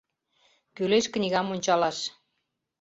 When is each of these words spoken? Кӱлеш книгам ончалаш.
Кӱлеш 0.75 1.05
книгам 1.13 1.47
ончалаш. 1.53 1.97